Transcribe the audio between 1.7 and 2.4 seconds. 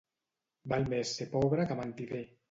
que mentider.